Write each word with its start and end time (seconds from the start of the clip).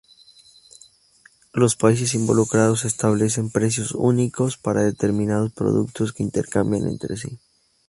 Los 1.53 1.75
países 1.75 2.15
involucrados 2.15 2.85
establecen 2.85 3.51
precios 3.51 3.91
únicos 3.91 4.57
para 4.57 4.81
determinados 4.81 5.53
productos 5.53 6.11
que 6.11 6.23
intercambian 6.23 6.87
entre 6.87 7.17
sí. 7.17 7.37